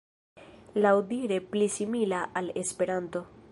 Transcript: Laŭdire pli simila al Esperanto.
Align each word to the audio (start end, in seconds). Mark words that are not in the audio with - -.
Laŭdire 0.85 1.37
pli 1.51 1.69
simila 1.75 2.25
al 2.43 2.51
Esperanto. 2.65 3.25